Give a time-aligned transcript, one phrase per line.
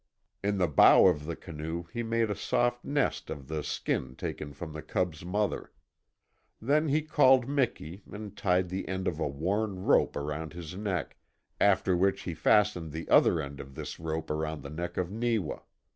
[0.43, 4.51] In the bow of the canoe he made a soft nest of the skin taken
[4.51, 5.71] from the cub's mother.
[6.59, 11.17] Then he called Miki and tied the end of a worn rope around his neck,
[11.59, 15.59] after which he fastened the other end of this rope around the neck of Neewa.